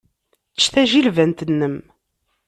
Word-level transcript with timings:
Ečč 0.57 0.65
tajilbant-nnem. 0.73 1.75